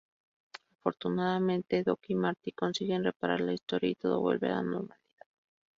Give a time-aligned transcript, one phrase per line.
[0.79, 5.27] Afortunadamente, Doc y Marty consiguen reparar la historia y todo vuelve a la normalidad.